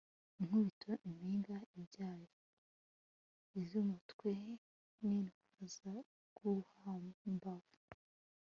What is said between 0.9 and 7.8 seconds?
impinga ibyaye izumutwe nitwaza Rwuhambavu